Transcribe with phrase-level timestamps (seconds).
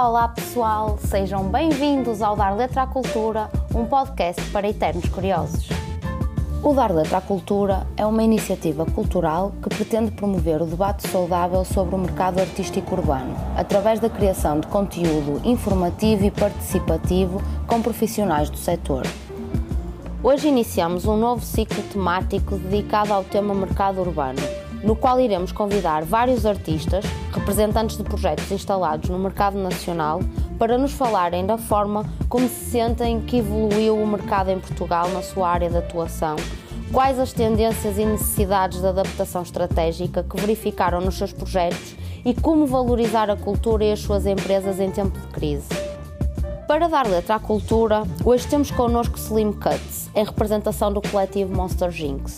[0.00, 5.68] Olá, pessoal, sejam bem-vindos ao Dar Letra à Cultura, um podcast para eternos curiosos.
[6.62, 11.64] O Dar Letra à Cultura é uma iniciativa cultural que pretende promover o debate saudável
[11.64, 18.48] sobre o mercado artístico urbano, através da criação de conteúdo informativo e participativo com profissionais
[18.48, 19.04] do setor.
[20.22, 24.38] Hoje iniciamos um novo ciclo temático dedicado ao tema mercado urbano
[24.82, 30.20] no qual iremos convidar vários artistas, representantes de projetos instalados no mercado nacional,
[30.58, 35.22] para nos falarem da forma como se sentem que evoluiu o mercado em Portugal na
[35.22, 36.36] sua área de atuação,
[36.92, 42.66] quais as tendências e necessidades de adaptação estratégica que verificaram nos seus projetos e como
[42.66, 45.68] valorizar a cultura e as suas empresas em tempo de crise.
[46.66, 51.90] Para dar letra à cultura, hoje temos connosco Slim Cuts, em representação do coletivo Monster
[51.90, 52.36] Jinx.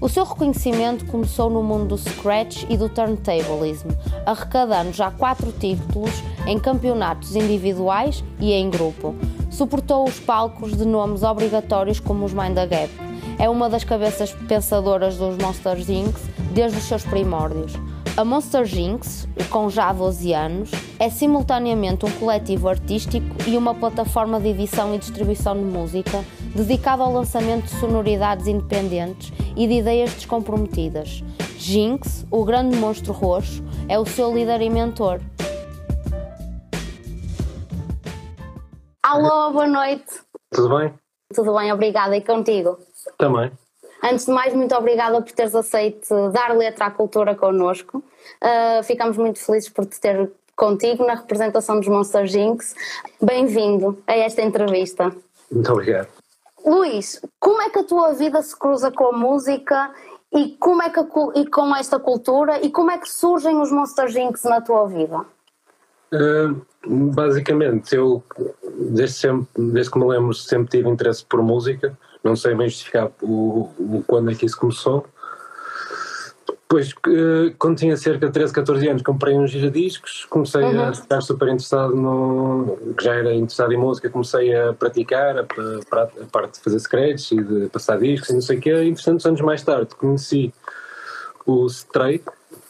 [0.00, 3.88] O seu reconhecimento começou no mundo do scratch e do turntablism,
[4.24, 6.10] arrecadando já quatro títulos
[6.46, 9.14] em campeonatos individuais e em grupo.
[9.50, 12.90] Suportou os palcos de nomes obrigatórios como os Mind the Gap.
[13.38, 16.16] É uma das cabeças pensadoras dos Monsters Inc.
[16.54, 17.74] desde os seus primórdios.
[18.16, 24.40] A Monster Jinx, com já 12 anos, é simultaneamente um coletivo artístico e uma plataforma
[24.40, 30.12] de edição e distribuição de música dedicado ao lançamento de sonoridades independentes e de ideias
[30.14, 31.22] descomprometidas.
[31.56, 35.20] Jinx, o grande monstro roxo, é o seu líder e mentor.
[39.02, 40.20] Alô, boa noite.
[40.50, 40.94] Tudo bem?
[41.34, 42.16] Tudo bem, obrigada.
[42.16, 42.78] E contigo?
[43.18, 43.50] Também.
[44.02, 47.98] Antes de mais, muito obrigada por teres aceito dar letra à cultura connosco.
[48.42, 52.74] Uh, ficamos muito felizes por te ter contigo na representação dos Monster Jinx.
[53.20, 55.14] Bem-vindo a esta entrevista.
[55.50, 56.08] Muito obrigado.
[56.64, 59.92] Luís, como é que a tua vida se cruza com a música
[60.32, 61.00] e, como é que
[61.34, 65.24] e com esta cultura e como é que surgem os Monster Jinx na tua vida?
[66.12, 66.60] Uh,
[67.12, 68.22] basicamente, eu
[68.92, 73.10] desde, sempre, desde que me lembro sempre tive interesse por música, não sei bem justificar
[73.22, 75.06] o, o quando é que isso começou,
[76.70, 80.84] depois, eh, quando tinha cerca de 13, 14 anos, comprei uns giradiscos, comecei uhum.
[80.84, 82.78] a ficar super interessado no.
[82.96, 86.78] que já era interessado em música, comecei a praticar a, a, a parte de fazer
[86.78, 88.70] scratch e de passar discos e não sei o quê.
[88.84, 90.54] Entretanto, anos mais tarde, conheci
[91.44, 92.22] o Stray,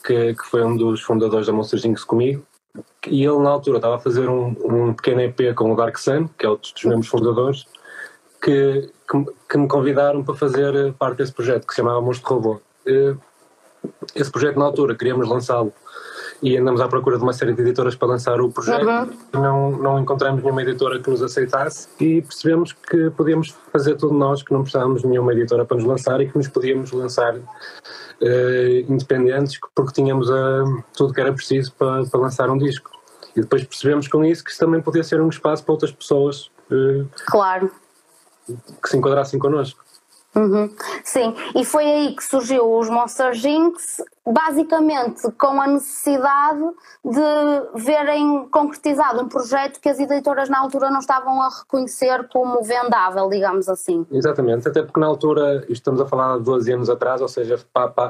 [0.02, 2.42] que, que foi um dos fundadores da Monster Jinx comigo,
[3.06, 6.26] e ele, na altura, estava a fazer um, um pequeno EP com o Dark Sun,
[6.38, 7.66] que é outro dos membros fundadores,
[8.42, 12.60] que, que, que, me convidaram para fazer parte desse projeto, que se chamava Monstro Robô.
[13.84, 15.72] Eh, esse projeto na altura queríamos lançá-lo
[16.42, 18.86] e andamos à procura de uma série de editoras para lançar o projeto.
[18.86, 19.40] Uhum.
[19.40, 24.42] Não, não encontramos nenhuma editora que nos aceitasse e percebemos que podíamos fazer tudo nós,
[24.42, 27.42] que não precisávamos de nenhuma editora para nos lançar e que nos podíamos lançar uh,
[28.88, 32.90] independentes porque tínhamos uh, tudo que era preciso para, para, lançar um disco.
[33.36, 36.50] E depois percebemos com isso que isso também podia ser um espaço para outras pessoas
[36.70, 37.70] uh, claro.
[38.82, 39.84] que se enquadrassem connosco.
[40.34, 40.70] Uhum.
[41.02, 46.60] Sim, e foi aí que surgiu os Monster Jinx, basicamente com a necessidade
[47.04, 52.62] de verem concretizado um projeto que as editoras na altura não estavam a reconhecer como
[52.62, 54.06] vendável, digamos assim.
[54.12, 57.58] Exatamente, até porque na altura, estamos a falar de 12 anos atrás, ou seja,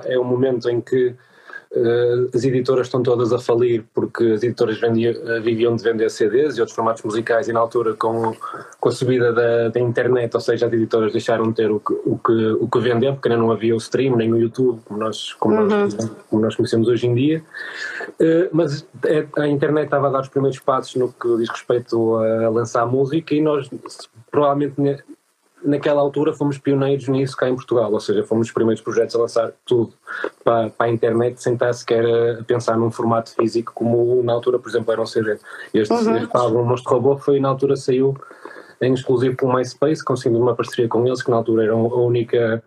[0.04, 1.16] é um momento em que
[2.34, 6.56] as editoras estão todas a falir porque as editoras vendiam, uh, viviam de vender CDs
[6.56, 8.34] e outros formatos musicais e na altura com,
[8.80, 11.92] com a subida da, da internet, ou seja, as editoras deixaram de ter o que,
[11.92, 15.32] o que, o que vender porque não havia o stream nem o YouTube como nós,
[15.34, 15.66] como, uhum.
[15.68, 15.94] nós,
[16.28, 17.42] como nós conhecemos hoje em dia,
[18.08, 22.16] uh, mas é, a internet estava a dar os primeiros passos no que diz respeito
[22.16, 23.70] a lançar música e nós
[24.28, 24.74] provavelmente
[25.62, 29.18] naquela altura fomos pioneiros nisso cá em Portugal, ou seja, fomos os primeiros projetos a
[29.18, 29.92] lançar tudo
[30.42, 32.04] para, para a internet sem estar sequer
[32.40, 35.38] a pensar num formato físico como na altura, por exemplo, era um CD.
[35.74, 36.16] Este, uhum.
[36.16, 38.16] este álbum Monstro Robô foi na altura saiu
[38.80, 42.62] em exclusivo pelo MySpace, conseguimos uma parceria com eles, que na altura era a única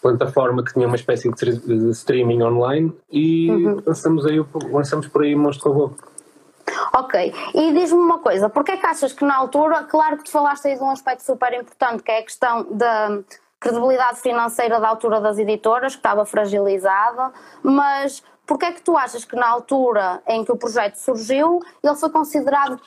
[0.00, 3.82] plataforma que tinha uma espécie de streaming online e uhum.
[3.84, 5.94] lançamos, aí, lançamos por aí Monstro Robô.
[6.98, 10.30] Ok, e diz-me uma coisa, porque é que achas que na altura, claro que tu
[10.30, 13.18] falaste aí de um aspecto super importante, que é a questão da
[13.60, 17.32] credibilidade financeira da altura das editoras, que estava fragilizada,
[17.62, 21.96] mas porque é que tu achas que na altura em que o projeto surgiu, ele
[21.96, 22.80] foi considerado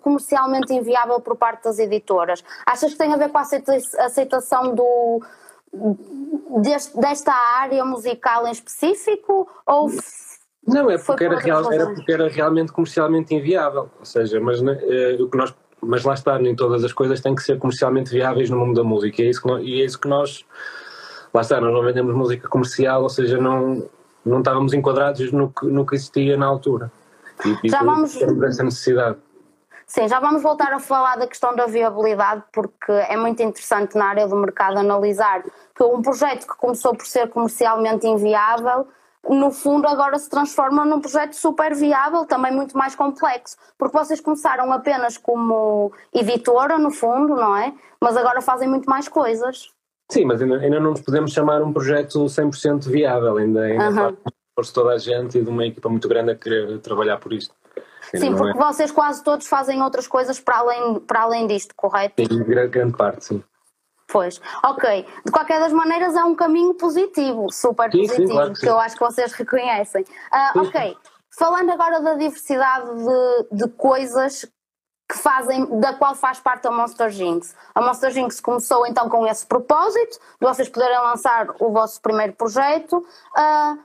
[0.00, 2.42] comercialmente inviável por parte das editoras?
[2.64, 5.22] Achas que tem a ver com a aceitação do,
[6.62, 9.46] deste, desta área musical em específico?
[9.64, 9.88] Ou
[10.66, 13.88] não, é porque, era, real, era porque era realmente comercialmente inviável.
[13.98, 17.34] Ou seja, mas, é, o que nós, mas lá está, nem todas as coisas têm
[17.34, 19.22] que ser comercialmente viáveis no mundo da música.
[19.22, 20.44] E é isso que nós, e é isso que nós
[21.32, 23.88] lá está, nós não vendemos música comercial, ou seja, não,
[24.24, 26.90] não estávamos enquadrados no que, no que existia na altura.
[27.62, 29.18] E, já vamos essa necessidade.
[29.86, 34.06] Sim, já vamos voltar a falar da questão da viabilidade, porque é muito interessante na
[34.06, 38.88] área do mercado analisar que um projeto que começou por ser comercialmente inviável
[39.28, 44.20] no fundo agora se transforma num projeto super viável, também muito mais complexo, porque vocês
[44.20, 47.74] começaram apenas como editora, no fundo, não é?
[48.00, 49.70] Mas agora fazem muito mais coisas.
[50.10, 54.16] Sim, mas ainda, ainda não nos podemos chamar um projeto 100% viável, ainda, ainda uhum.
[54.54, 57.54] faz toda a gente e de uma equipa muito grande a querer trabalhar por isto.
[58.14, 58.62] Sim, porque é.
[58.62, 62.14] vocês quase todos fazem outras coisas para além, para além disto, correto?
[62.24, 63.42] Sim, grande, grande parte, sim.
[64.08, 65.06] Pois, ok.
[65.24, 68.68] De qualquer das maneiras é um caminho positivo, super sim, positivo, sim, claro que, que
[68.68, 70.02] eu acho que vocês reconhecem.
[70.02, 70.96] Uh, ok,
[71.36, 74.46] falando agora da diversidade de, de coisas
[75.08, 77.54] que fazem, da qual faz parte a Monster Jinx.
[77.74, 82.32] A Monster Jinx começou então com esse propósito, de vocês poderem lançar o vosso primeiro
[82.32, 83.78] projeto, uh,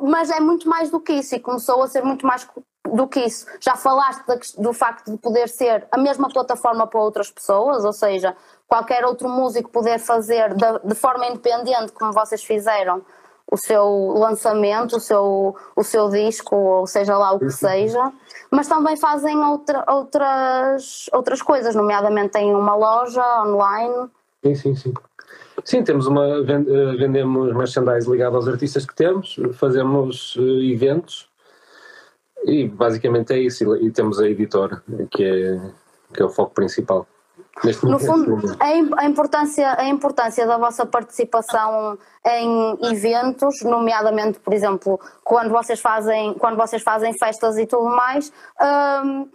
[0.00, 2.46] mas é muito mais do que isso e começou a ser muito mais
[2.86, 3.46] do que isso.
[3.60, 4.22] Já falaste
[4.58, 8.36] do facto de poder ser a mesma plataforma para outras pessoas, ou seja,
[8.68, 13.02] qualquer outro músico poder fazer de, de forma independente, como vocês fizeram,
[13.50, 18.12] o seu lançamento, o seu, o seu disco, ou seja lá o que seja,
[18.50, 24.10] mas também fazem outra, outras, outras coisas, nomeadamente têm uma loja online.
[24.44, 24.94] Sim, sim, sim.
[25.64, 31.28] Sim, temos uma, eh, vendemos merchandise ligado aos artistas que temos, fazemos eh, eventos
[32.44, 33.76] e basicamente é isso.
[33.76, 35.60] E temos a editora, que é,
[36.14, 37.06] que é o foco principal.
[37.82, 45.50] No fundo, a importância, a importância da vossa participação em eventos, nomeadamente, por exemplo, quando
[45.50, 48.32] vocês fazem, quando vocês fazem festas e tudo mais,
[49.04, 49.28] um,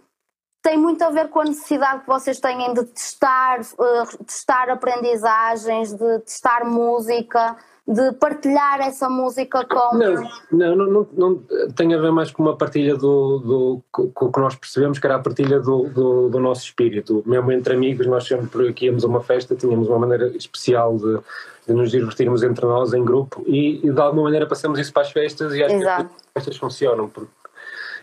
[0.62, 5.92] tem muito a ver com a necessidade que vocês têm de testar, uh, testar aprendizagens,
[5.92, 9.98] de testar música, de partilhar essa música com.
[9.98, 10.14] Não,
[10.50, 11.36] não, não, não,
[11.76, 15.06] tem a ver mais com uma partilha do, do com o que nós percebemos que
[15.06, 17.22] era a partilha do, do, do, nosso espírito.
[17.26, 21.18] Mesmo entre amigos, nós sempre que íamos a uma festa tínhamos uma maneira especial de,
[21.66, 25.02] de nos divertirmos entre nós em grupo e, e, de alguma maneira passamos isso para
[25.02, 27.30] as festas e acho que as festas funcionam porque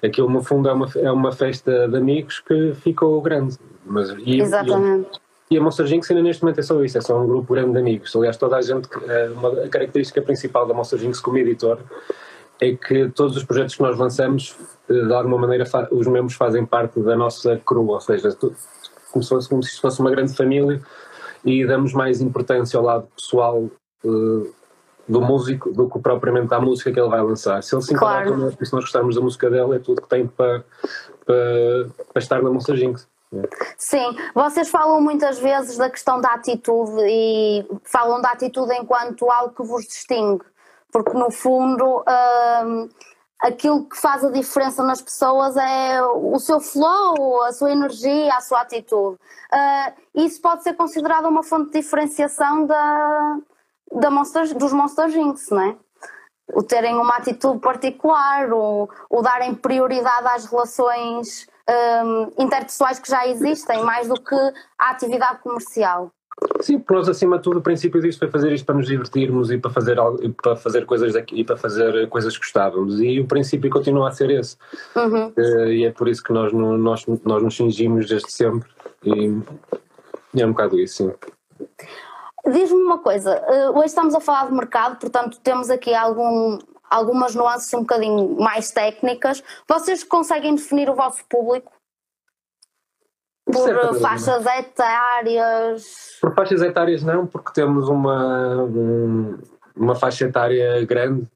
[0.03, 3.57] aquilo no fundo é uma, é uma festa de amigos que ficou grande.
[3.83, 5.20] Mas, e, Exatamente.
[5.51, 7.73] E, a Monster Jinx ainda neste momento é só isso, é só um grupo grande
[7.73, 8.15] de amigos.
[8.15, 11.77] Aliás, toda a gente, eh, uma, a característica principal da Monster Jinx como editor
[12.61, 14.55] é que todos os projetos que nós lançamos,
[14.89, 18.33] eh, de alguma maneira, os membros fazem parte da nossa crew, ou seja,
[19.11, 20.81] como se, fosse, como se fosse uma grande família
[21.43, 23.69] e damos mais importância ao lado pessoal
[24.05, 24.53] uh,
[25.07, 27.61] do músico do que propriamente à música que ele vai lançar.
[27.61, 28.51] Se ele se importar claro.
[28.51, 30.63] se nós gostarmos da música dele, é tudo que tem para,
[31.25, 33.07] para, para estar na Monster Jinx.
[33.77, 39.55] Sim, vocês falam muitas vezes da questão da atitude e falam da atitude enquanto algo
[39.55, 40.43] que vos distingue,
[40.91, 42.03] porque no fundo
[42.65, 42.89] hum,
[43.39, 48.41] aquilo que faz a diferença nas pessoas é o seu flow, a sua energia, a
[48.41, 49.15] sua atitude.
[49.15, 53.37] Uh, isso pode ser considerado uma fonte de diferenciação da,
[53.93, 54.09] da
[54.55, 55.77] dos Monster Jinx, não é?
[56.53, 63.27] O terem uma atitude particular, o, o darem prioridade às relações um, interpessoais que já
[63.27, 64.35] existem, mais do que
[64.77, 66.11] a atividade comercial.
[66.59, 69.51] Sim, porque nós acima de tudo o princípio disto foi fazer isto para nos divertirmos
[69.51, 69.97] e para fazer,
[70.41, 74.11] para fazer coisas daqui, e para fazer coisas que gostávamos e o princípio continua a
[74.11, 74.57] ser esse
[74.95, 75.31] uhum.
[75.37, 78.69] Eh, e é por isso que nós, nós, nós nos cingimos desde sempre
[79.03, 79.39] e,
[80.35, 81.13] é um bocado isso, sim.
[82.51, 86.57] Diz-me uma coisa, eh, hoje estamos a falar de mercado, portanto temos aqui algum,
[86.91, 89.41] algumas nuances um bocadinho mais técnicas.
[89.67, 91.71] Vocês conseguem definir o vosso público?
[93.45, 96.17] Por faixas etárias?
[96.21, 98.67] Por faixas etárias não, porque temos uma,
[99.75, 101.27] uma faixa etária grande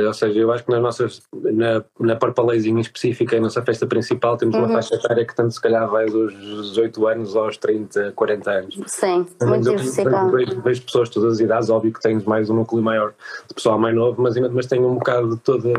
[0.00, 4.36] ou seja, eu acho que nas nossas, na, na Parpalazinha específica, a nossa festa principal,
[4.36, 4.64] temos uhum.
[4.64, 8.80] uma faixa etária que tanto se calhar vai dos 18 anos aos 30, 40 anos.
[8.86, 10.30] Sim, muito diversificado.
[10.30, 13.14] Vejo, vejo, pessoas de todas as idades, óbvio que tens mais um núcleo maior
[13.48, 15.72] de pessoal mais novo, mas, mas tenho um bocado de toda,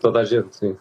[0.00, 0.76] toda a gente, sim.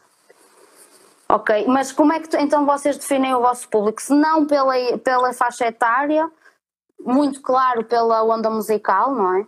[1.30, 4.02] Ok, mas como é que então vocês definem o vosso público?
[4.02, 6.30] Se não pela, pela faixa etária,
[7.00, 9.48] muito claro pela onda musical, não é?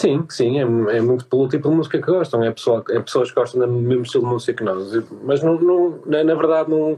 [0.00, 0.62] Sim, sim, é,
[0.96, 3.66] é, muito pelo tipo de música que gostam, é, pessoal, é pessoas que gostam do
[3.66, 4.90] mesmo estilo de música que nós,
[5.22, 6.96] mas não, não, na, verdade não,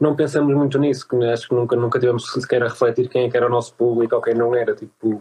[0.00, 3.36] não pensamos muito nisso, que acho que nunca, nunca tivemos sequer a refletir quem é
[3.36, 5.20] era o nosso público ou quem não era, tipo...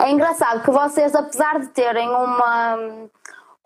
[0.00, 3.08] É engraçado que vocês, apesar de terem uma,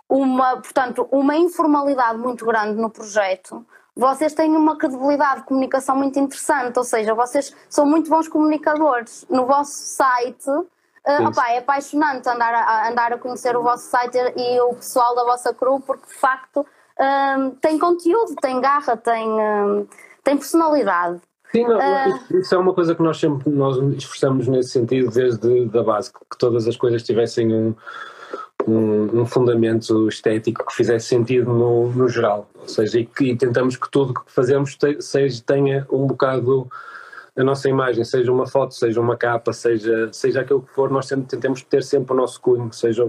[0.06, 3.64] uma, portanto, uma informalidade muito grande no projeto,
[3.96, 9.24] vocês têm uma credibilidade de comunicação muito interessante, ou seja, vocês são muito bons comunicadores.
[9.30, 10.50] No vosso site
[11.06, 15.14] Uh, opa, é apaixonante andar a, andar a conhecer o vosso site e o pessoal
[15.14, 16.66] da vossa crew, porque de facto
[17.00, 19.86] um, tem conteúdo, tem garra, tem, um,
[20.22, 21.20] tem personalidade.
[21.50, 25.78] Sim, não, uh, isso é uma coisa que nós sempre nós esforçamos nesse sentido desde
[25.78, 27.74] a base, que todas as coisas tivessem um,
[28.68, 33.36] um, um, fundamento estético que fizesse sentido no, no geral, ou seja, e, que, e
[33.36, 36.70] tentamos que tudo que fazemos te, seja, tenha um bocado
[37.36, 41.06] a nossa imagem, seja uma foto, seja uma capa, seja, seja aquilo que for, nós
[41.06, 43.08] sempre, tentamos ter sempre o nosso cunho, seja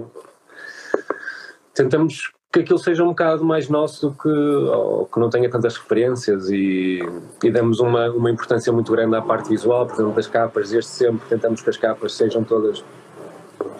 [1.73, 5.77] tentamos que aquilo seja um bocado mais nosso do que, ou, que não tenha tantas
[5.77, 6.99] referências e,
[7.41, 10.89] e damos uma, uma importância muito grande à parte visual, por exemplo, das capas, desde
[10.89, 12.83] sempre tentamos que as capas sejam todas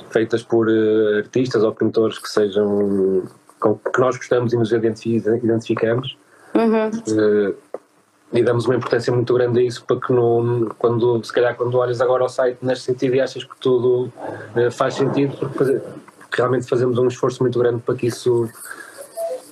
[0.09, 3.23] feitas por uh, artistas ou pintores que sejam
[3.59, 6.17] com, que nós gostamos e nos identificamos
[6.55, 6.89] uhum.
[6.89, 7.55] uh,
[8.33, 11.75] e damos uma importância muito grande a isso para que não, quando, se calhar quando
[11.77, 14.11] olhas agora ao site neste sentido e achas que tudo
[14.55, 15.81] uh, faz sentido porque, fazer,
[16.19, 18.49] porque realmente fazemos um esforço muito grande para que isso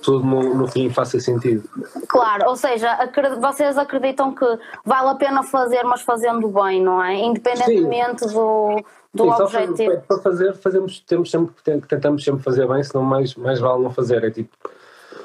[0.02, 1.62] tudo no, no, fim faça sentido.
[2.08, 2.98] Claro, ou seja,
[3.38, 4.46] vocês acreditam que
[4.82, 7.14] vale a pena fazer, mas fazendo bem, não é?
[7.16, 8.34] Independentemente Sim.
[8.34, 8.82] do,
[9.12, 10.00] do Sim, objetivo.
[10.08, 11.54] Para fazer, fazemos, temos sempre,
[11.86, 14.24] tentamos sempre fazer bem, senão mais, mais vale não fazer.
[14.24, 14.56] É tipo,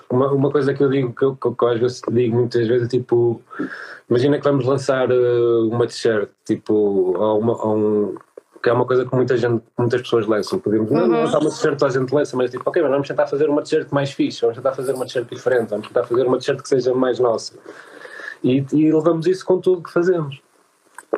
[0.09, 2.87] uma, uma coisa que eu digo, que eu, que eu às vezes digo muitas vezes,
[2.87, 3.41] é tipo,
[4.09, 8.15] imagina que vamos lançar uh, uma t-shirt, tipo, ou, uma, ou um,
[8.61, 10.59] que é uma coisa que muita gente, muitas pessoas lançam.
[10.59, 11.07] Podemos uhum.
[11.07, 13.49] não lançar uma t-shirt toda a gente lança, mas tipo, ok, mas vamos tentar fazer
[13.49, 16.61] uma t-shirt mais fixe, vamos tentar fazer uma t-shirt diferente, vamos tentar fazer uma t-shirt
[16.61, 17.53] que seja mais nossa.
[18.43, 20.41] E, e levamos isso com tudo que fazemos.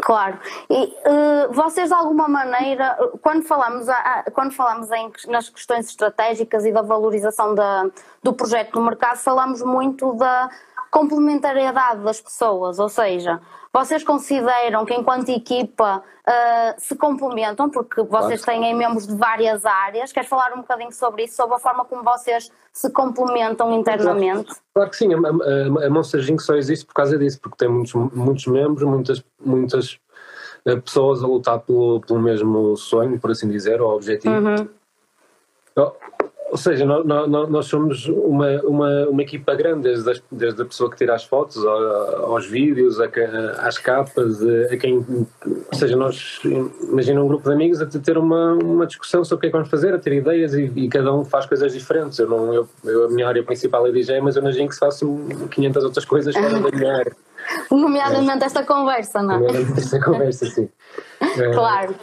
[0.01, 0.39] Claro.
[0.69, 6.65] E uh, vocês de alguma maneira, quando falamos, a, quando falamos em, nas questões estratégicas
[6.65, 7.89] e da valorização da,
[8.21, 10.49] do projeto no mercado, falamos muito da
[10.91, 13.39] complementariedade das pessoas, ou seja,
[13.73, 18.61] vocês consideram que enquanto equipa uh, se complementam, porque vocês claro.
[18.61, 22.03] têm membros de várias áreas, queres falar um bocadinho sobre isso, sobre a forma como
[22.03, 24.45] vocês se complementam internamente?
[24.45, 26.41] Claro, claro que sim, a, a, a Monster Inc.
[26.41, 29.99] só existe por causa disso, porque tem muitos, muitos membros, muitas, muitas
[30.65, 34.33] uh, pessoas a lutar pelo, pelo mesmo sonho, por assim dizer, ou objetivo.
[34.33, 34.67] Uhum.
[35.75, 35.91] Oh,
[36.49, 40.89] ou seja, nós, nós, somos uma, uma, uma equipa grande, desde a, desde a pessoa
[40.89, 42.99] que tira as fotos, aos vídeos,
[43.59, 45.05] às capas, a quem.
[45.45, 46.39] Ou seja, nós
[46.89, 49.57] imagina um grupo de amigos a ter uma, uma discussão sobre o que é que
[49.57, 52.17] vamos fazer, a ter ideias e, e cada um faz coisas diferentes.
[52.17, 55.19] Eu, não, eu, eu, a minha área principal é DJ, mas eu na Jinx faço
[55.51, 57.15] 500 outras coisas fora da minha área.
[57.69, 58.45] Nomeadamente é.
[58.45, 59.39] esta conversa, não é?
[59.39, 60.69] Nomeadamente esta conversa, sim.
[61.53, 61.95] claro.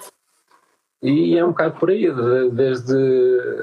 [1.05, 2.11] E é um bocado por aí,
[2.51, 2.95] desde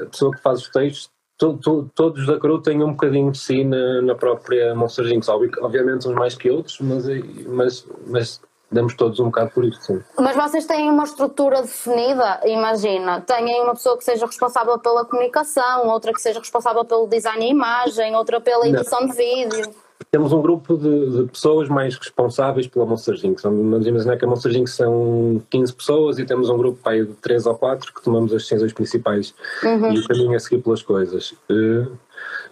[0.02, 3.38] a pessoa que faz os textos, to, to, todos da Cru têm um bocadinho de
[3.38, 7.04] si na, na própria Monster Jinx, obviamente uns mais que outros, mas,
[7.48, 10.00] mas, mas damos todos um bocado por isso, sim.
[10.16, 15.88] Mas vocês têm uma estrutura definida, imagina, têm uma pessoa que seja responsável pela comunicação,
[15.88, 19.08] outra que seja responsável pelo design e imagem, outra pela edição Não.
[19.08, 19.74] de vídeo
[20.10, 23.42] temos um grupo de, de, pessoas mais responsáveis pela Monster Jinx.
[23.42, 27.12] Vamos imaginar que a Monster Jinx são 15 pessoas e temos um grupo pai, de
[27.14, 29.92] 3 ou 4 que tomamos as decisões principais uhum.
[29.92, 31.32] e o caminho a seguir pelas coisas.
[31.50, 31.90] Uh,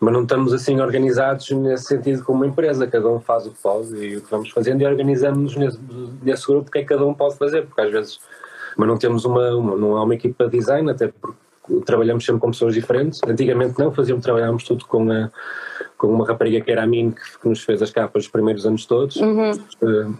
[0.00, 3.62] mas não estamos assim organizados nesse sentido como uma empresa, cada um faz o que
[3.62, 5.78] pode e o que vamos fazendo e organizamos nesse,
[6.22, 8.20] nesse grupo o que é que cada um pode fazer, porque às vezes,
[8.76, 11.36] mas não temos uma, uma não há uma equipa de design, até porque
[11.84, 13.20] trabalhamos sempre com pessoas diferentes.
[13.26, 15.30] Antigamente não, fazíamos, trabalhávamos tudo com, a,
[16.00, 18.64] com uma rapariga que era a mim, que, que, nos fez as capas os primeiros
[18.64, 19.50] anos todos, uhum.
[19.50, 20.18] uh,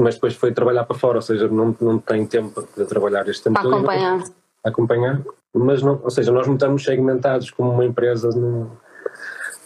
[0.00, 3.44] mas depois foi trabalhar para fora, ou seja, não, não tem tempo de trabalhar este
[3.44, 3.74] tempo para todo.
[3.74, 4.24] Acompanhar.
[4.64, 5.22] acompanhar.
[5.52, 8.70] Mas, não, ou seja, nós não estamos segmentados como uma empresa, não,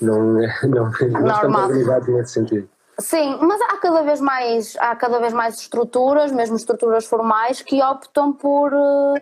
[0.02, 0.32] não,
[0.66, 0.90] não,
[1.20, 2.68] não estamos organizados nesse sentido.
[2.98, 7.80] Sim, mas há cada vez mais há cada vez mais estruturas, mesmo estruturas formais, que
[7.80, 9.14] optam por uh,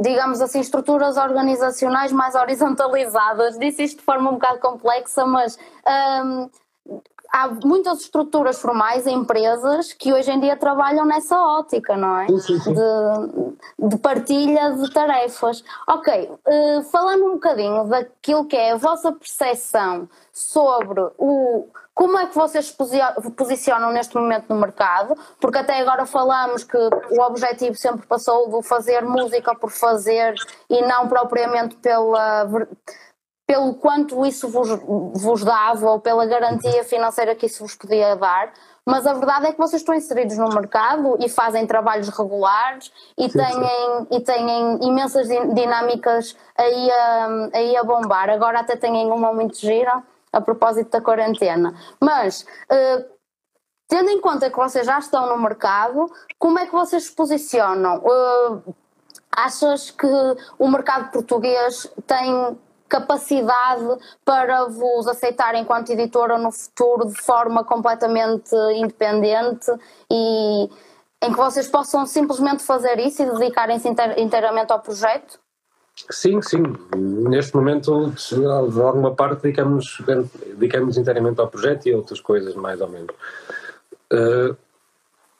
[0.00, 3.58] digamos assim, estruturas organizacionais mais horizontalizadas.
[3.58, 5.58] Disse isto de forma um bocado complexa, mas
[6.24, 6.48] um,
[7.30, 12.26] há muitas estruturas formais em empresas que hoje em dia trabalham nessa ótica, não é?
[12.28, 12.72] Sim, sim.
[12.72, 15.62] De, de, partilha de tarefas.
[15.86, 22.26] Ok, uh, falando um bocadinho daquilo que é a vossa percepção sobre o como é
[22.26, 22.76] que vocês se
[23.36, 25.14] posicionam neste momento no mercado?
[25.38, 30.34] Porque até agora falamos que o objetivo sempre passou de fazer música por fazer
[30.68, 32.48] e não propriamente pela,
[33.46, 34.68] pelo quanto isso vos,
[35.20, 38.52] vos dava ou pela garantia financeira que isso vos podia dar.
[38.86, 43.28] Mas a verdade é que vocês estão inseridos no mercado e fazem trabalhos regulares e,
[43.28, 44.06] sim, têm, sim.
[44.10, 48.30] e têm imensas dinâmicas aí a, aí a bombar.
[48.30, 51.74] Agora até têm uma muito gira a propósito da quarentena.
[52.00, 53.04] Mas, uh,
[53.88, 56.06] tendo em conta que vocês já estão no mercado,
[56.38, 57.98] como é que vocês se posicionam?
[57.98, 58.74] Uh,
[59.30, 60.06] achas que
[60.58, 62.58] o mercado português tem
[62.88, 63.86] capacidade
[64.24, 69.70] para vos aceitar enquanto editora no futuro de forma completamente independente
[70.10, 70.68] e
[71.22, 75.38] em que vocês possam simplesmente fazer isso e dedicarem-se inteiramente ao projeto?
[76.10, 76.62] Sim, sim.
[76.96, 79.98] Neste momento, de alguma parte, dedicamos,
[80.56, 83.14] dedicamos inteiramente ao projeto e a outras coisas, mais ou menos.
[84.12, 84.56] Uh,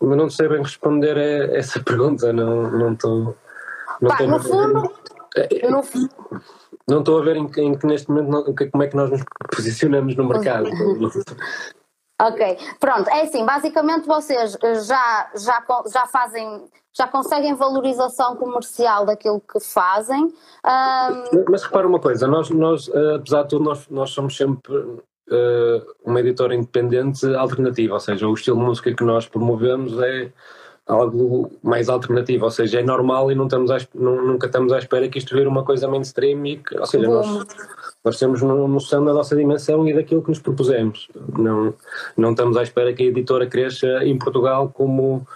[0.01, 3.37] mas não sei bem responder a essa pergunta, não, não estou.
[4.01, 4.93] Não Pá, no fundo.
[5.37, 5.83] É, no...
[6.89, 9.11] Não estou a ver em que, em que neste momento não, como é que nós
[9.11, 9.23] nos
[9.55, 10.69] posicionamos no mercado.
[12.29, 19.41] ok, pronto, é assim, basicamente vocês já, já, já fazem, já conseguem valorização comercial daquilo
[19.41, 20.25] que fazem.
[20.25, 21.45] Um...
[21.49, 24.75] Mas repara uma coisa, nós, nós eh, apesar de tudo, nós, nós somos sempre
[25.31, 30.33] uh, uma editora independente alternativa, ou seja, o estilo de música que nós promovemos é
[30.87, 34.79] algo mais alternativo, ou seja, é normal e não estamos à, não, nunca estamos à
[34.79, 37.47] espera que isto vire uma coisa mainstream e que, ou seja, nós,
[38.05, 41.09] nós temos noção da nossa dimensão e daquilo que nos propusemos.
[41.39, 41.75] Não,
[42.17, 45.27] não estamos à espera que a editora cresça em Portugal como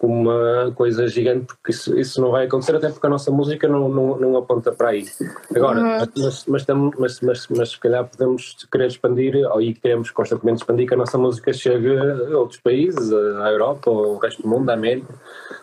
[0.00, 3.68] como uma coisa gigante, porque isso, isso não vai acontecer, até porque a nossa música
[3.68, 5.06] não, não, não aponta para aí.
[5.54, 6.06] Agora, uhum.
[6.16, 6.66] mas, mas,
[6.98, 10.96] mas, mas, mas, se calhar podemos querer expandir, ou e queremos constantemente expandir que a
[10.96, 15.14] nossa música chegue a outros países, à Europa, ou ao resto do mundo, à América.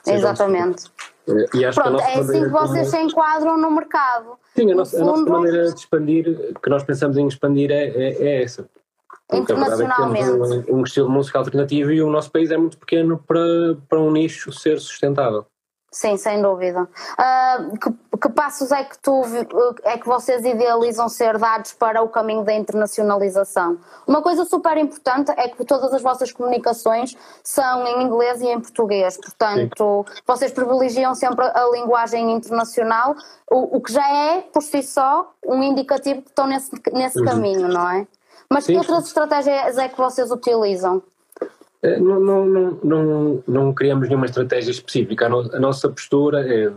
[0.05, 0.83] Exatamente.
[1.53, 4.37] E acho Pronto, que é assim que vocês se enquadram no mercado.
[4.55, 5.09] Sim, a nossa, fundo...
[5.09, 8.69] a nossa maneira de expandir, que nós pensamos em expandir é, é, é essa.
[9.27, 10.69] Porque internacionalmente.
[10.69, 13.75] É um, um, estilo de música alternativo e o nosso país é muito pequeno para,
[13.89, 15.45] para um nicho ser sustentável.
[15.89, 16.83] Sim, sem dúvida.
[16.83, 19.21] Uh, que, que, passos é que, tu,
[19.83, 23.77] é que vocês idealizam ser dados para o caminho da internacionalização?
[24.05, 28.59] Uma coisa super importante é que todas as vossas comunicações são em inglês e em
[28.59, 30.21] português, portanto, Sim.
[30.27, 33.15] vocês privilegiam sempre a linguagem internacional,
[33.49, 37.25] o, o, que já é, por si só, um indicativo que estão nesse, nesse uhum.
[37.25, 38.05] caminho, não é?
[38.49, 38.73] Mas Sim.
[38.73, 41.01] que outras estratégias é que vocês utilizam?
[41.81, 45.27] É, não, não, não, não, não criamos nenhuma estratégia específica.
[45.27, 46.71] A, no, a, nossa postura é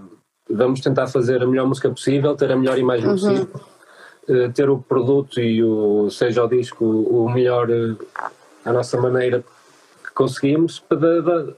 [0.49, 3.15] vamos tentar fazer a melhor música possível, ter a melhor imagem uhum.
[3.15, 3.49] possível,
[4.29, 7.95] eh, ter o produto e o, seja o disco o melhor eh,
[8.65, 9.45] à nossa maneira
[10.21, 11.57] conseguimos para,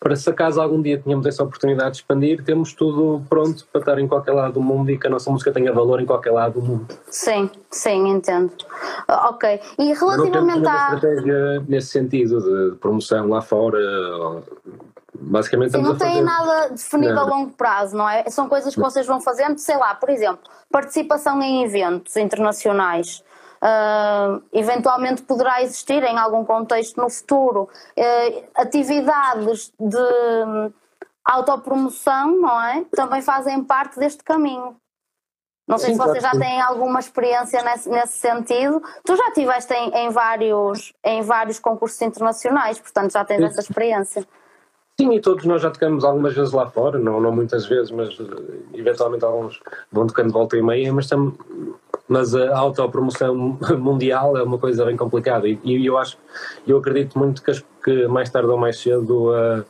[0.00, 3.98] para se acaso algum dia tenhamos essa oportunidade de expandir, temos tudo pronto para estar
[3.98, 6.58] em qualquer lado do mundo e que a nossa música tenha valor em qualquer lado
[6.58, 6.86] do mundo.
[7.10, 8.52] Sim, sim, entendo.
[9.06, 9.60] Ok.
[9.78, 10.94] E relativamente à.
[10.94, 13.78] estratégia nesse sentido de promoção lá fora.
[15.22, 17.22] Basicamente Sim, não tem nada definido não.
[17.22, 18.24] a longo prazo, não é?
[18.30, 23.22] São coisas que vocês vão fazendo, sei lá, por exemplo, participação em eventos internacionais
[23.62, 30.72] uh, eventualmente poderá existir em algum contexto no futuro uh, atividades de
[31.24, 32.84] autopromoção, não é?
[32.90, 34.76] Também fazem parte deste caminho.
[35.68, 38.82] Não sei Sim, se vocês já têm alguma experiência nesse, nesse sentido.
[39.04, 43.44] Tu já estiveste em, em, vários, em vários concursos internacionais, portanto já tens Sim.
[43.44, 44.26] essa experiência.
[45.00, 48.18] Sim, e todos nós já tocamos algumas vezes lá fora, não, não muitas vezes, mas
[48.18, 49.60] uh, eventualmente alguns
[49.92, 51.32] vão tocando volta e meia, mas tam,
[52.10, 56.18] mas a autopromoção mundial é uma coisa bem complicada e, e eu acho,
[56.66, 59.64] eu acredito muito que, as, que mais tarde ou mais cedo uh,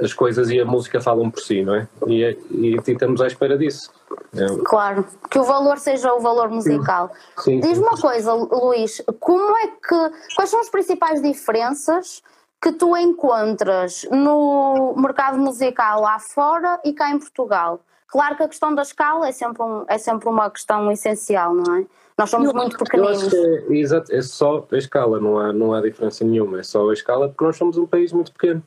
[0.00, 1.88] as coisas e a música falam por si, não é?
[2.06, 3.90] E, e, e estamos à espera disso.
[4.36, 4.46] É.
[4.64, 7.10] Claro, que o valor seja o valor musical.
[7.44, 12.22] Diz-me uma coisa, Luís, como é que, quais são as principais diferenças
[12.60, 17.80] que tu encontras no mercado musical lá fora e cá em Portugal?
[18.12, 21.76] Claro que a questão da escala é sempre, um, é sempre uma questão essencial, não
[21.76, 21.86] é?
[22.18, 23.32] Nós somos muito pequeninos.
[23.32, 26.92] É, exato, é só a escala, não há, não há diferença nenhuma, é só a
[26.92, 28.62] escala porque nós somos um país muito pequeno.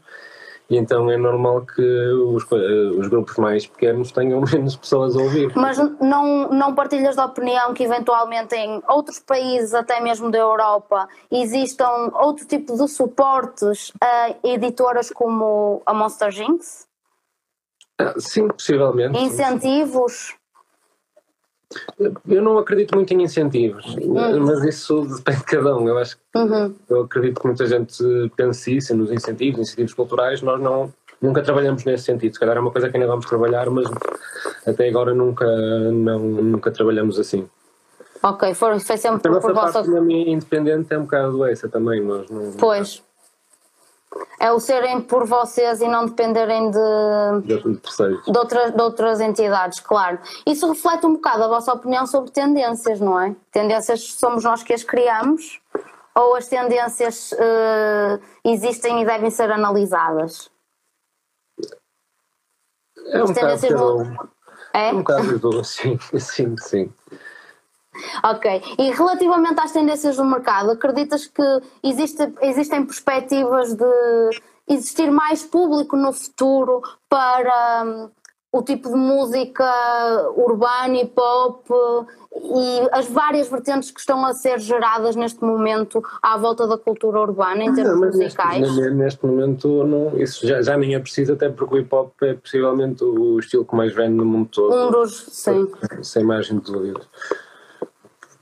[0.67, 2.43] E então é normal que os,
[2.97, 5.53] os grupos mais pequenos tenham menos pessoas a ouvir.
[5.55, 11.07] Mas não, não partilhas da opinião que eventualmente em outros países, até mesmo da Europa,
[11.31, 16.87] existam outro tipo de suportes a editoras como a Monster Jinx?
[17.99, 19.17] Ah, sim, possivelmente.
[19.17, 20.35] Incentivos?
[22.27, 24.45] Eu não acredito muito em incentivos, uhum.
[24.45, 25.87] mas isso depende de cada um.
[25.87, 26.73] Eu acho que uhum.
[26.89, 28.03] eu acredito que muita gente
[28.35, 30.41] pense isso nos incentivos, incentivos culturais.
[30.41, 32.33] Nós não nunca trabalhamos nesse sentido.
[32.33, 33.87] Se calhar é uma coisa que ainda vamos trabalhar, mas
[34.65, 35.45] até agora nunca
[35.91, 37.47] não nunca trabalhamos assim.
[38.21, 39.79] Ok, foi, foi sempre a por, vossa.
[39.79, 42.51] A minha independente é um bocado essa também, mas não.
[42.53, 43.04] Pois
[44.39, 46.77] é o serem por vocês e não dependerem de,
[47.43, 50.19] de, de, outras, de outras entidades, claro.
[50.45, 53.35] Isso reflete um bocado a vossa opinião sobre tendências, não é?
[53.51, 55.59] Tendências somos nós que as criamos
[56.15, 60.49] ou as tendências uh, existem e devem ser analisadas?
[63.07, 64.29] É um bocado, no...
[64.73, 64.93] é?
[64.93, 66.93] um bocado sim, sim, sim.
[68.23, 68.61] Ok.
[68.77, 71.43] E relativamente às tendências do mercado, acreditas que
[71.83, 73.85] existe, existem perspectivas de
[74.67, 78.09] existir mais público no futuro para hum,
[78.51, 79.65] o tipo de música
[80.35, 81.69] urbana e pop
[82.33, 87.19] e as várias vertentes que estão a ser geradas neste momento à volta da cultura
[87.19, 88.61] urbana em termos não, musicais?
[88.61, 92.13] Neste, neste momento não, isso já, já nem é preciso, até porque o hip hop
[92.23, 94.73] é possivelmente o estilo que mais vende no mundo todo.
[94.73, 95.69] Um dos, sim.
[96.01, 97.01] Sem margem de dúvida.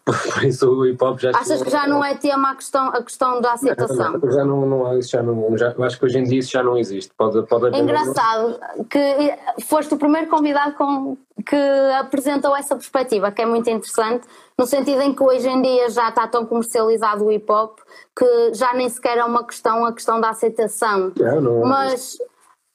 [0.05, 3.01] Por isso o hip hop já Achas que já não é tema a questão, a
[3.01, 4.13] questão da aceitação?
[4.13, 6.61] Não, não, já não, não, já não já, acho que hoje em dia isso já
[6.61, 7.13] não existe.
[7.17, 11.55] Pode, pode haver Engraçado que foste o primeiro convidado com, que
[11.97, 16.09] apresentou essa perspectiva, que é muito interessante, no sentido em que hoje em dia já
[16.09, 17.79] está tão comercializado o hip hop
[18.13, 21.13] que já nem sequer é uma questão a questão da aceitação.
[21.17, 22.17] É, não, Mas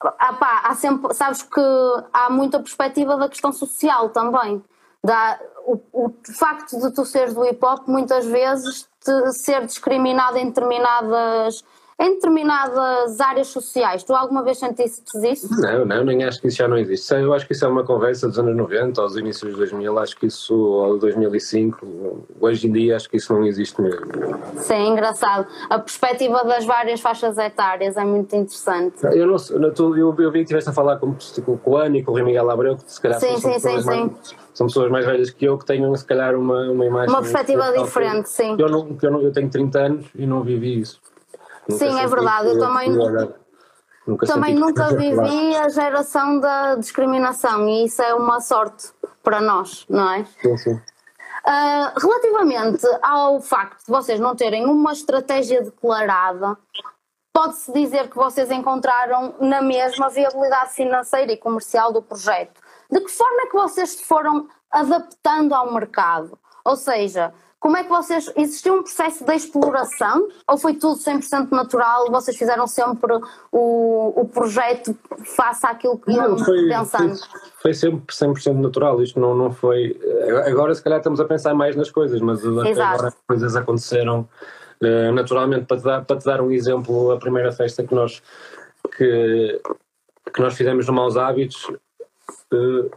[0.01, 1.61] ah, pá, há sempre, sabes que
[2.13, 4.63] há muita perspectiva da questão social também.
[5.65, 10.47] O, o facto de tu seres do hip hop muitas vezes te ser discriminado em
[10.47, 11.63] determinadas
[12.01, 14.05] em determinadas áreas sociais.
[14.05, 15.49] Tu alguma vez sentiste isso?
[15.61, 17.13] Não, não, nem acho que isso já não existe.
[17.13, 20.17] Eu acho que isso é uma conversa dos anos 90, aos inícios de 2000, acho
[20.17, 24.07] que isso, ou 2005, hoje em dia acho que isso não existe mesmo.
[24.57, 25.49] Sim, engraçado.
[25.69, 29.05] A perspectiva das várias faixas etárias é muito interessante.
[29.05, 32.05] Eu não eu, eu, eu vi que estiveste a falar com, com o Ani e
[32.05, 34.11] com o Rui Miguel Abreu, que se calhar sim, sim, sim, sim.
[34.55, 37.09] são pessoas mais velhas que eu que tenham se calhar uma, uma imagem.
[37.09, 38.55] Uma perspectiva diferente, sim.
[38.57, 41.01] Eu, não, eu, não, eu tenho 30 anos e não vivi isso.
[41.69, 42.49] Nunca Sim, é verdade.
[42.49, 48.89] Eu também, nunca, também nunca vivi a geração da discriminação e isso é uma sorte
[49.23, 50.25] para nós, não é?
[50.41, 50.73] Sim, sim.
[50.75, 56.59] Uh, relativamente ao facto de vocês não terem uma estratégia declarada,
[57.33, 62.61] pode-se dizer que vocês encontraram na mesma viabilidade financeira e comercial do projeto.
[62.91, 66.39] De que forma é que vocês se foram adaptando ao mercado?
[66.65, 68.31] Ou seja, como é que vocês.
[68.37, 72.11] Existiu um processo de exploração ou foi tudo 100% natural?
[72.11, 73.13] Vocês fizeram sempre
[73.51, 77.19] o, o projeto face àquilo que iam pensando?
[77.61, 79.03] Foi, foi sempre 100% natural.
[79.03, 80.01] Isto não, não foi.
[80.47, 84.29] Agora, se calhar, estamos a pensar mais nas coisas, mas agora as coisas aconteceram
[84.81, 85.67] uh, naturalmente.
[85.67, 88.23] Para te, dar, para te dar um exemplo, a primeira festa que nós,
[88.97, 89.61] que,
[90.33, 91.65] que nós fizemos no Maus Hábitos.
[92.53, 92.89] Uh,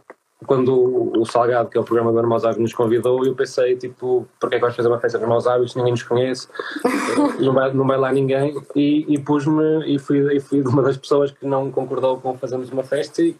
[0.46, 4.26] quando o Salgado, que é o programa do Maus Hábitos, nos convidou, eu pensei, tipo,
[4.38, 6.48] porque é que vais fazer uma festa dos Maus Hábitos, ninguém nos conhece,
[7.40, 10.96] não, vai, não vai lá ninguém, e, e pus-me, e fui, e fui uma das
[10.96, 13.36] pessoas que não concordou com fazermos uma festa, e,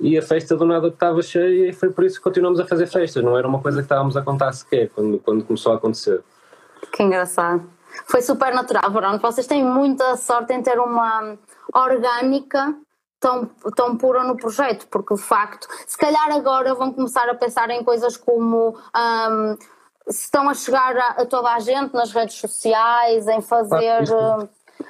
[0.00, 2.86] e a festa do nada estava cheia, e foi por isso que continuamos a fazer
[2.86, 6.22] festas, não era uma coisa que estávamos a contar sequer, quando, quando começou a acontecer.
[6.92, 7.76] Que engraçado.
[8.04, 9.18] Foi super natural, Bruno.
[9.18, 11.36] Vocês têm muita sorte em ter uma
[11.72, 12.74] orgânica
[13.20, 17.70] tão, tão pura no projeto, porque de facto, se calhar agora vão começar a pensar
[17.70, 19.56] em coisas como um,
[20.08, 24.04] se estão a chegar a, a, toda a gente nas redes sociais, em fazer.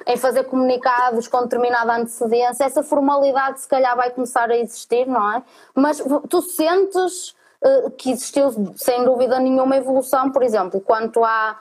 [0.05, 5.33] em fazer comunicados com determinada antecedência, essa formalidade se calhar vai começar a existir, não
[5.33, 5.41] é?
[5.73, 7.29] Mas tu sentes
[7.61, 11.57] uh, que existiu sem dúvida nenhuma evolução, por exemplo, quanto à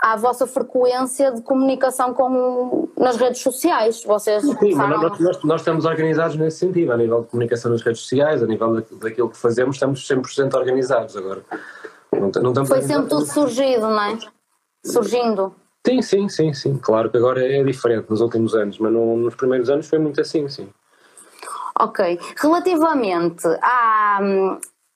[0.00, 4.02] à vossa frequência de comunicação com, nas redes sociais.
[4.02, 8.00] Vocês Sim, nós, nós, nós, estamos organizados nesse sentido, a nível de comunicação nas redes
[8.00, 11.42] sociais, a nível da, daquilo que fazemos, estamos 100% organizados agora.
[12.12, 14.18] Não, não Foi sempre tudo surgido, não é?
[14.84, 15.54] Surgindo.
[15.86, 16.78] Sim, sim, sim, sim.
[16.78, 20.20] Claro que agora é diferente nos últimos anos, mas no, nos primeiros anos foi muito
[20.20, 20.68] assim, sim.
[21.78, 22.18] Ok.
[22.36, 24.20] Relativamente à,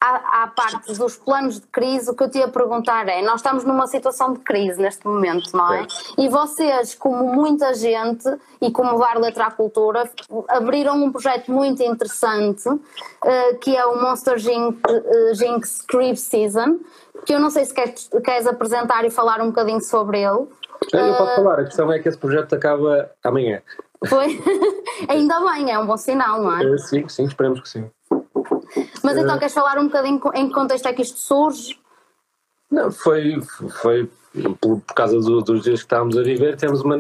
[0.05, 3.37] à, à, parte dos planos de crise, o que eu te ia perguntar é: nós
[3.37, 5.87] estamos numa situação de crise neste momento, não é?
[6.19, 8.29] E vocês, como muita gente
[8.61, 10.11] e como Dar Letra à Cultura,
[10.49, 16.81] abriram um projeto muito interessante uh, que é o Monster Jinx, uh, Jinx Creep Season,
[17.25, 20.47] que eu não sei se queres, queres apresentar e falar um bocadinho sobre ele.
[20.93, 23.63] Eu posso uh, falar, a questão é que esse projeto acaba amanhã.
[24.07, 24.39] Foi?
[25.09, 26.79] Ainda bem, é um bom sinal, não é?
[26.79, 27.91] Sim, sim, esperemos que sim.
[29.05, 31.79] Mas então, queres falar um bocadinho em que contexto é que isto surge?
[32.71, 33.41] Não, foi,
[33.83, 34.11] foi
[34.61, 36.97] por, por causa do, dos dias que estávamos a viver, temos uma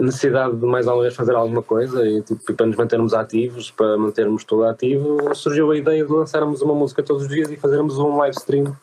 [0.00, 3.96] necessidade de mais uma vez fazer alguma coisa e tipo, para nos mantermos ativos, para
[3.96, 7.98] mantermos tudo ativo, surgiu a ideia de lançarmos uma música todos os dias e fazermos
[7.98, 8.76] um live stream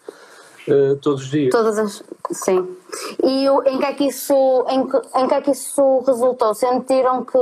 [0.67, 1.51] uh, todos os dias.
[1.51, 2.03] Todas as.
[2.31, 2.75] Sim.
[3.23, 6.53] E em que, é que isso, em, que, em que é que isso resultou?
[6.53, 7.37] Sentiram que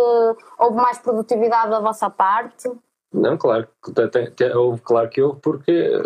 [0.59, 2.69] houve mais produtividade da vossa parte?
[3.13, 3.67] Não, claro,
[4.83, 6.01] claro que houve, porque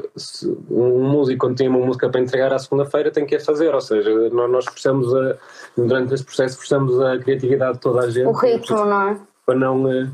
[0.69, 3.81] um músico, quando tem uma música para entregar à segunda-feira, tem que a fazer, ou
[3.81, 5.35] seja, nós forçamos a,
[5.75, 8.27] durante esse processo, forçamos a criatividade de toda a gente.
[8.27, 9.19] O ritmo, não é?
[9.45, 10.07] Para não, eh,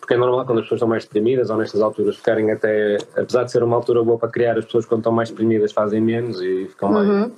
[0.00, 3.44] porque é normal quando as pessoas estão mais deprimidas ou nestas alturas ficarem até, apesar
[3.44, 6.40] de ser uma altura boa para criar, as pessoas quando estão mais deprimidas fazem menos
[6.40, 7.08] e ficam mais.
[7.08, 7.32] Uhum.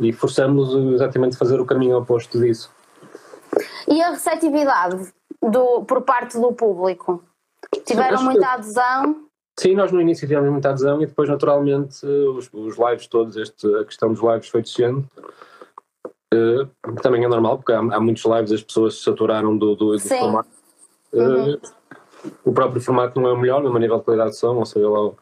[0.00, 2.70] E forçamos exatamente a fazer o caminho oposto disso.
[3.88, 7.22] E a receptividade do, por parte do público?
[7.86, 9.26] Tiveram muita adesão?
[9.58, 13.66] Sim, nós no início tivemos muita adesão e depois, naturalmente, os, os lives todos, este,
[13.76, 15.08] a questão dos lives foi descendo.
[16.34, 16.66] Eh,
[17.00, 20.00] também é normal, porque há, há muitos lives, as pessoas se saturaram do, do, do
[20.00, 20.48] formato.
[21.12, 21.58] Uhum.
[22.44, 24.88] o próprio formato não é o melhor, no nível de qualidade de som, ou seja,
[24.88, 25.12] lá,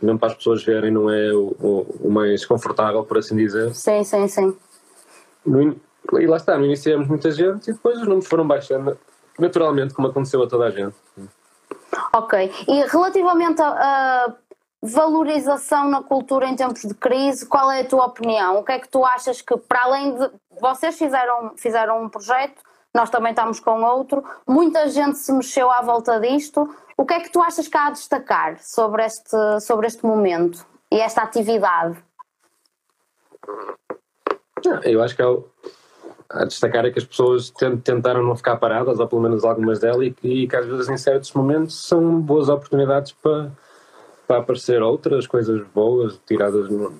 [0.00, 3.74] mesmo para as pessoas verem, não é o, o, o mais confortável, por assim dizer.
[3.74, 4.56] Sim, sim, sim.
[5.44, 5.76] No
[6.18, 8.98] e lá está, no início tivemos muita gente e depois os números foram baixando,
[9.38, 10.94] naturalmente, como aconteceu a toda a gente.
[12.12, 12.50] Ok.
[12.68, 13.68] E relativamente a,
[14.26, 14.34] a
[14.82, 18.58] valorização na cultura em tempos de crise, qual é a tua opinião?
[18.58, 20.30] O que é que tu achas que, para além de.
[20.60, 22.62] Vocês fizeram, fizeram um projeto,
[22.94, 26.68] nós também estamos com outro, muita gente se mexeu à volta disto.
[26.96, 30.64] O que é que tu achas que há a destacar sobre este, sobre este momento
[30.90, 32.02] e esta atividade?
[34.84, 35.48] Eu acho que há, o-
[36.32, 39.78] a destacar é que as pessoas ten- tentaram não ficar paradas, ou pelo menos algumas
[39.78, 43.50] delas, e que, e que às vezes em certos momentos são boas oportunidades para,
[44.26, 46.92] para aparecer outras coisas boas tiradas no.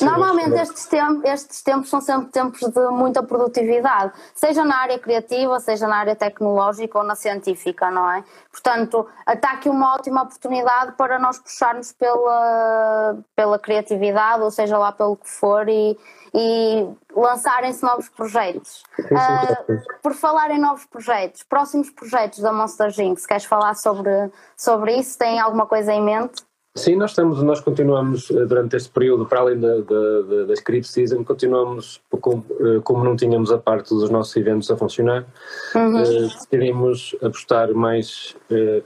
[0.00, 5.58] Normalmente estes, tem- estes tempos são sempre tempos de muita produtividade, seja na área criativa,
[5.60, 8.24] seja na área tecnológica ou na científica, não é?
[8.50, 14.92] Portanto, está aqui uma ótima oportunidade para nós puxarmos pela, pela criatividade, ou seja lá
[14.92, 15.98] pelo que for, e,
[16.34, 18.82] e lançarem-se novos projetos.
[19.08, 19.56] claro.
[20.02, 25.18] por falar em novos projetos, próximos projetos da Monster Jinx, queres falar sobre, sobre isso?
[25.18, 26.49] Tem alguma coisa em mente?
[26.74, 30.86] Sim, nós, estamos, nós continuamos eh, durante este período, para além da, da, da, script
[30.86, 35.26] season, continuamos, como, eh, como não tínhamos a parte dos nossos eventos a funcionar,
[35.74, 38.82] eh, decidimos apostar mais eh,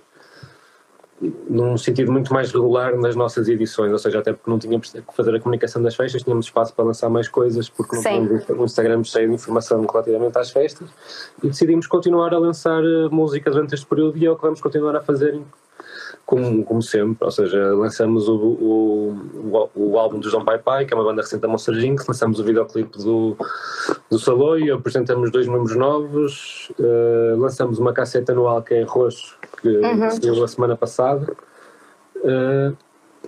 [1.49, 5.03] num sentido muito mais regular nas nossas edições, ou seja, até porque não tínhamos que
[5.15, 8.65] fazer a comunicação das festas, tínhamos espaço para lançar mais coisas, porque não tínhamos um
[8.65, 10.89] Instagram cheio de informação relativamente às festas,
[11.43, 14.61] e decidimos continuar a lançar eh, música durante este período e é o que vamos
[14.61, 15.41] continuar a fazer
[16.27, 20.85] como, como sempre, ou seja, lançamos o, o, o, o álbum do João Pai Pai,
[20.87, 23.37] que é uma banda recente da Monster Jinx, lançamos o videoclipe do,
[24.11, 29.69] do Saloio, apresentamos dois números novos, eh, lançamos uma casseta anual que é Roxo, que
[29.69, 30.11] Uhum.
[30.11, 31.35] saiu a semana passada.
[32.25, 32.73] Eh,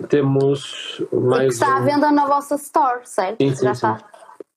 [0.08, 3.36] temos E que mais está à um- venda na vossa store, certo?
[3.42, 3.86] Sim, sim, Já sim.
[3.86, 4.08] está.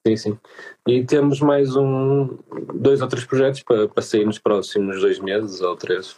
[0.07, 0.39] Sim, sim.
[0.87, 2.37] E temos mais um,
[2.73, 6.15] dois ou três projetos para, para sair nos próximos dois meses ou três.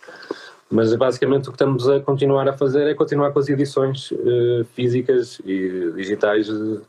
[0.71, 4.63] Mas basicamente o que estamos a continuar a fazer é continuar com as edições eh,
[4.73, 6.81] físicas e digitais eh,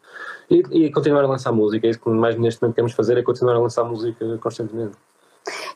[0.49, 1.87] e, e continuar a lançar música.
[1.87, 4.93] É isso que mais neste momento queremos fazer é continuar a lançar música constantemente.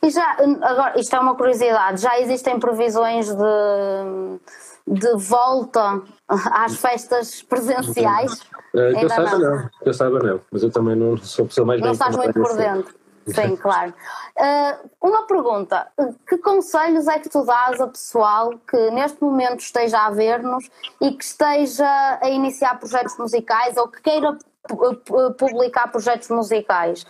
[0.01, 4.39] E já, agora, isto é uma curiosidade, já existem previsões de,
[4.87, 8.39] de volta às festas presenciais?
[8.73, 9.39] Eh, que eu saiba não.
[9.57, 9.69] não.
[9.83, 12.15] que eu saiba não, mas eu também não sou a pessoa mais Não bem estás
[12.15, 12.95] muito por nesse- dentro.
[13.27, 13.93] Sim, claro.
[14.37, 15.87] Uh, uma pergunta:
[16.27, 20.69] que conselhos é que tu dás a pessoal que neste momento esteja a ver-nos
[21.01, 24.37] e que esteja a iniciar projetos musicais ou que queira
[24.67, 27.05] pu- pu- publicar projetos musicais?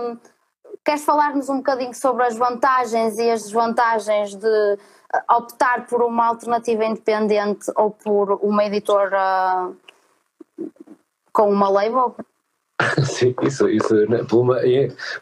[0.00, 0.18] Um,
[0.84, 6.26] queres falar-nos um bocadinho sobre as vantagens e as desvantagens de uh, optar por uma
[6.26, 9.70] alternativa independente ou por uma editora
[11.32, 12.14] com uma label?
[13.02, 14.56] Sim, isso, isso né, por, uma,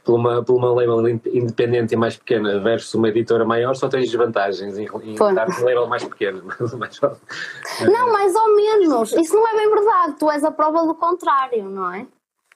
[0.04, 3.88] por, uma, por uma label in- independente e mais pequena versus uma editora maior só
[3.88, 6.42] tens desvantagens em, em dar um label mais pequeno.
[6.78, 9.12] mais- Não, mais ou menos.
[9.12, 10.16] Isso não é bem verdade.
[10.18, 12.06] Tu és a prova do contrário, não é?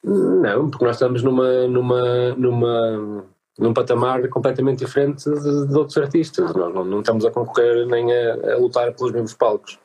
[0.04, 3.24] Não, porque nós estamos numa, numa, numa,
[3.58, 6.54] num patamar completamente diferente de, de outros artistas.
[6.54, 9.78] Nós não, não estamos a concorrer nem a, a lutar pelos mesmos palcos.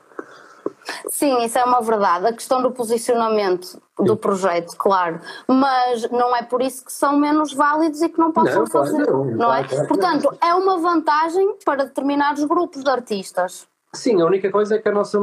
[1.09, 2.27] Sim, isso é uma verdade.
[2.27, 5.19] A questão do posicionamento do projeto, claro.
[5.47, 8.97] Mas não é por isso que são menos válidos e que não possam Não, fazer.
[9.05, 9.25] não.
[9.25, 9.67] não Claro, é?
[9.67, 9.87] claro não.
[9.87, 13.67] Portanto, é uma vantagem para determinados grupos de artistas.
[13.93, 15.17] Sim, a única coisa é que a nossa.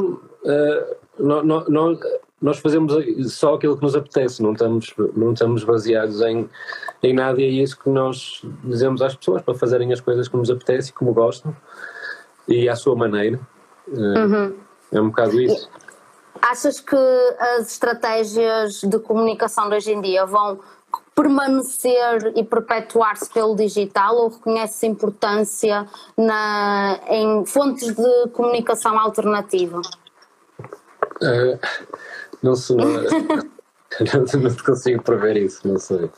[0.45, 1.97] eh, nó- nó- nó-
[2.41, 2.93] nós fazemos
[3.33, 6.49] só aquilo que nos apetece, não estamos, não estamos baseados em,
[7.03, 10.37] em nada e é isso que nós dizemos às pessoas para fazerem as coisas que
[10.37, 11.55] nos apetece e como gostam
[12.49, 13.39] e à sua maneira.
[13.93, 14.53] Eh,
[14.93, 15.69] É um bocado isso.
[16.41, 16.97] Achas que
[17.57, 20.61] as estratégias de comunicação de hoje em dia vão
[21.15, 29.81] permanecer e perpetuar-se pelo digital ou reconheces importância na, em fontes de comunicação alternativa?
[31.23, 31.59] Eh,
[32.43, 32.77] não sei.
[32.77, 36.11] não, não consigo prever isso, não sei.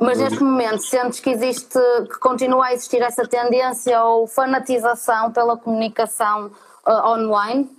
[0.00, 1.78] Mas neste momento sentes que existe,
[2.10, 6.50] que continua a existir essa tendência ou fanatização pela comunicação
[6.86, 7.70] uh, online?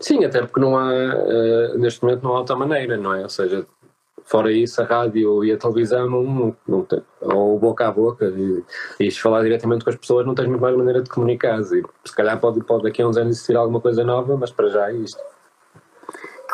[0.00, 3.22] Sim, até porque não há, uh, neste momento não há outra maneira, não é?
[3.22, 3.66] Ou seja,
[4.24, 8.62] fora isso a rádio e a televisão não, não, tem, ou boca a boca e,
[9.00, 12.16] e falar diretamente com as pessoas não tens muito mais maneira de comunicar e se
[12.16, 14.94] calhar pode, pode daqui a uns anos existir alguma coisa nova, mas para já é
[14.94, 15.20] isto.